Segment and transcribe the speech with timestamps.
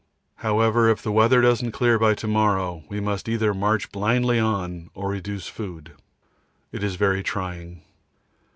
[0.37, 4.89] However, if the weather doesn't clear by to morrow, we must either march blindly on
[4.95, 5.91] or reduce food.
[6.71, 7.83] It is very trying.